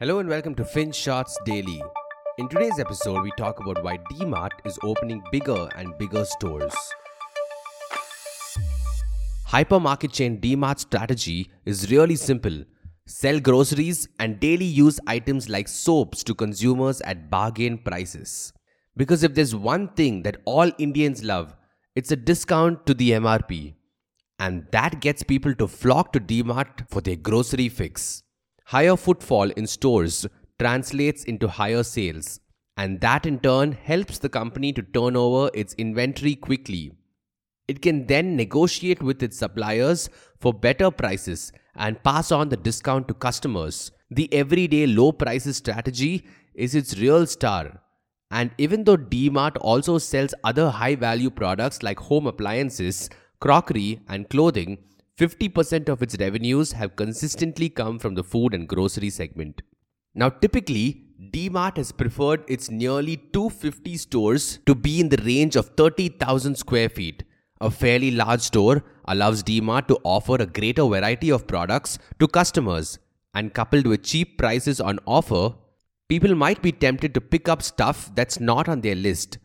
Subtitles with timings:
[0.00, 1.80] Hello and welcome to FinShots Daily.
[2.38, 6.74] In today's episode, we talk about why DMart is opening bigger and bigger stores.
[9.46, 12.64] Hypermarket chain DMart's strategy is really simple
[13.06, 18.52] sell groceries and daily use items like soaps to consumers at bargain prices.
[18.96, 21.54] Because if there's one thing that all Indians love,
[21.94, 23.74] it's a discount to the MRP.
[24.40, 28.23] And that gets people to flock to DMart for their grocery fix.
[28.68, 30.26] Higher footfall in stores
[30.58, 32.40] translates into higher sales,
[32.76, 36.92] and that in turn helps the company to turn over its inventory quickly.
[37.68, 40.08] It can then negotiate with its suppliers
[40.40, 43.90] for better prices and pass on the discount to customers.
[44.10, 46.24] The everyday low prices strategy
[46.54, 47.80] is its real star.
[48.30, 53.10] And even though DMart also sells other high value products like home appliances,
[53.40, 54.78] crockery, and clothing,
[55.18, 59.62] 50% of its revenues have consistently come from the food and grocery segment.
[60.12, 65.70] Now, typically, DMart has preferred its nearly 250 stores to be in the range of
[65.76, 67.22] 30,000 square feet.
[67.60, 72.98] A fairly large store allows DMart to offer a greater variety of products to customers,
[73.34, 75.54] and coupled with cheap prices on offer,
[76.08, 79.38] people might be tempted to pick up stuff that's not on their list.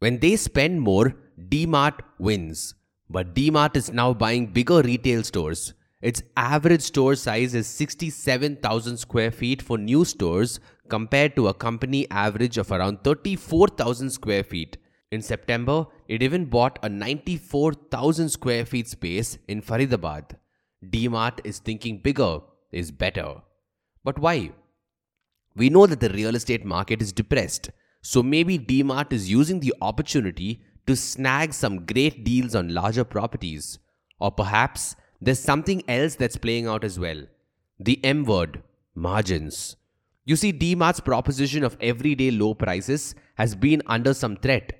[0.00, 1.16] When they spend more,
[1.48, 2.74] DMart wins.
[3.08, 5.74] But DMart is now buying bigger retail stores.
[6.00, 12.06] Its average store size is 67,000 square feet for new stores compared to a company
[12.10, 14.76] average of around 34,000 square feet.
[15.10, 20.36] In September, it even bought a 94,000 square feet space in Faridabad.
[20.84, 22.40] DMart is thinking bigger
[22.72, 23.36] is better.
[24.02, 24.52] But why?
[25.56, 27.70] We know that the real estate market is depressed,
[28.02, 33.78] so maybe DMart is using the opportunity to snag some great deals on larger properties.
[34.18, 37.22] Or perhaps there's something else that's playing out as well.
[37.78, 38.62] The M word,
[38.94, 39.76] margins.
[40.24, 44.72] You see, DMart's proposition of everyday low prices has been under some threat.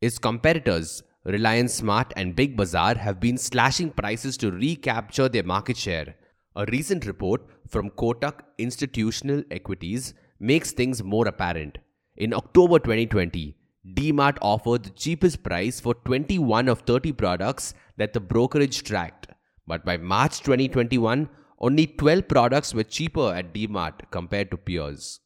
[0.00, 5.76] Its competitors, Reliance Smart and Big Bazaar, have been slashing prices to recapture their market
[5.76, 6.14] share.
[6.56, 11.78] A recent report from Kotak Institutional Equities makes things more apparent.
[12.16, 13.56] In October 2020,
[13.94, 19.28] DMart offered the cheapest price for 21 of 30 products that the brokerage tracked.
[19.66, 21.28] But by March 2021,
[21.60, 25.20] only 12 products were cheaper at DMart compared to peers.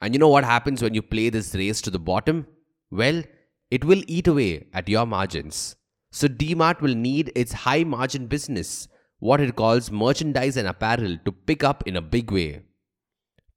[0.00, 2.46] And you know what happens when you play this race to the bottom?
[2.90, 3.22] Well,
[3.70, 5.76] it will eat away at your margins.
[6.10, 8.88] So DMart will need its high margin business,
[9.18, 12.62] what it calls merchandise and apparel, to pick up in a big way.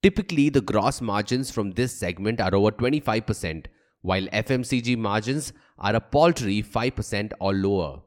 [0.02, 3.66] Typically, the gross margins from this segment are over 25%,
[4.02, 8.02] while FMCG margins are a paltry 5% or lower.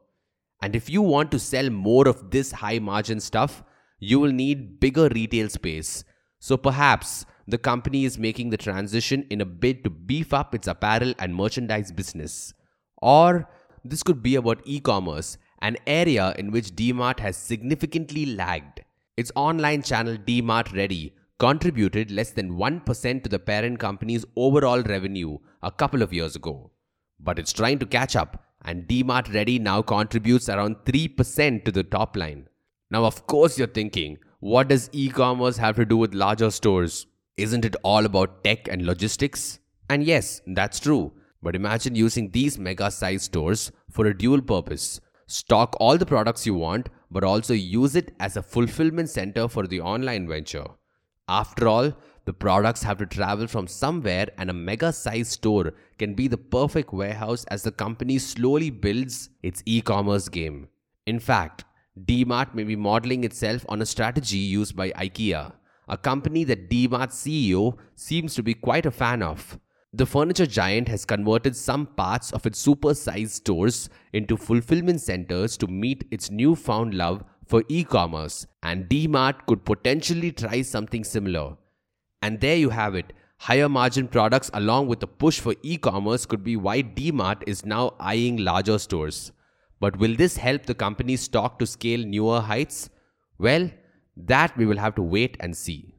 [0.61, 3.63] And if you want to sell more of this high margin stuff,
[3.99, 6.03] you will need bigger retail space.
[6.39, 10.67] So perhaps the company is making the transition in a bid to beef up its
[10.67, 12.53] apparel and merchandise business.
[13.01, 13.49] Or
[13.83, 18.81] this could be about e commerce, an area in which DMart has significantly lagged.
[19.17, 25.37] Its online channel DMart Ready contributed less than 1% to the parent company's overall revenue
[25.61, 26.71] a couple of years ago.
[27.19, 31.83] But it's trying to catch up, and DMart Ready now contributes around 3% to the
[31.83, 32.47] top line.
[32.91, 37.07] Now, of course, you're thinking, what does e commerce have to do with larger stores?
[37.35, 39.59] Isn't it all about tech and logistics?
[39.89, 41.11] And yes, that's true.
[41.41, 46.45] But imagine using these mega sized stores for a dual purpose stock all the products
[46.45, 50.67] you want, but also use it as a fulfillment center for the online venture.
[51.27, 51.93] After all,
[52.25, 56.37] the products have to travel from somewhere, and a mega sized store can be the
[56.37, 60.67] perfect warehouse as the company slowly builds its e commerce game.
[61.05, 61.65] In fact,
[61.99, 65.53] DMart may be modeling itself on a strategy used by IKEA,
[65.87, 69.59] a company that DMart's CEO seems to be quite a fan of.
[69.93, 75.55] The furniture giant has converted some parts of its super sized stores into fulfillment centers
[75.57, 81.57] to meet its newfound love for e commerce, and DMart could potentially try something similar.
[82.21, 83.13] And there you have it.
[83.39, 87.65] Higher margin products, along with the push for e commerce, could be why DMart is
[87.65, 89.31] now eyeing larger stores.
[89.79, 92.89] But will this help the company's stock to scale newer heights?
[93.37, 93.69] Well,
[94.15, 95.93] that we will have to wait and see.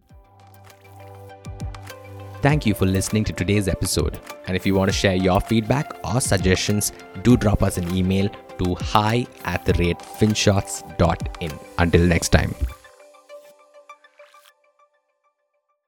[2.40, 4.18] Thank you for listening to today's episode.
[4.46, 6.92] And if you want to share your feedback or suggestions,
[7.22, 11.52] do drop us an email to hi at the rate finshots.in.
[11.78, 12.54] Until next time.